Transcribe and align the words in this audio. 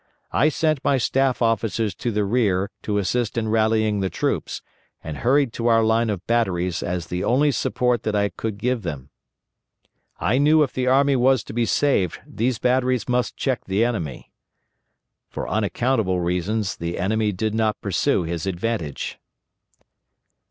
I 0.31 0.49
sent 0.49 0.83
my 0.83 0.97
staff 0.97 1.43
officers 1.43 1.93
to 1.97 2.09
the 2.09 2.23
rear 2.23 2.71
to 2.81 2.97
assist 2.97 3.37
in 3.37 3.49
rallying 3.49 3.99
the 3.99 4.09
troops, 4.09 4.63
and 5.03 5.17
hurried 5.17 5.53
to 5.53 5.67
our 5.67 5.83
line 5.83 6.09
of 6.09 6.25
batteries 6.25 6.81
as 6.81 7.05
the 7.05 7.23
only 7.23 7.51
support 7.51 8.01
that 8.01 8.15
I 8.15 8.29
could 8.29 8.57
given 8.57 8.81
them."... 8.81 9.09
"I 10.19 10.39
knew 10.39 10.63
if 10.63 10.73
the 10.73 10.87
army 10.87 11.15
was 11.15 11.43
to 11.43 11.53
be 11.53 11.67
saved 11.67 12.19
these 12.25 12.57
batteries 12.57 13.07
must 13.07 13.37
check 13.37 13.65
the 13.65 13.85
enemy."... 13.85 14.31
"For 15.29 15.47
unaccountable 15.47 16.19
reasons 16.19 16.77
the 16.77 16.97
enemy 16.97 17.31
did 17.31 17.53
not 17.53 17.79
pursue 17.79 18.23
his 18.23 18.47
advantage." 18.47 19.19